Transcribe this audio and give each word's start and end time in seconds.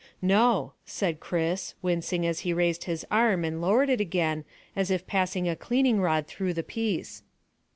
"No," 0.23 0.73
said 0.83 1.19
Chris, 1.19 1.75
wincing 1.83 2.25
as 2.25 2.39
he 2.39 2.53
raised 2.53 2.85
his 2.85 3.05
arm 3.11 3.43
and 3.45 3.61
lowered 3.61 3.87
it 3.87 4.01
again 4.01 4.45
as 4.75 4.89
if 4.89 5.05
passing 5.05 5.47
a 5.47 5.55
cleaning 5.55 6.01
rod 6.01 6.25
through 6.25 6.55
the 6.55 6.63
piece. 6.63 7.21